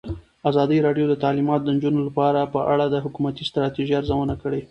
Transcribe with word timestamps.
ازادي 0.49 0.77
راډیو 0.87 1.05
د 1.09 1.13
تعلیمات 1.23 1.61
د 1.63 1.67
نجونو 1.75 1.99
لپاره 2.07 2.51
په 2.53 2.59
اړه 2.73 2.85
د 2.89 2.95
حکومتي 3.05 3.43
ستراتیژۍ 3.49 3.93
ارزونه 3.97 4.35
کړې. 4.41 4.59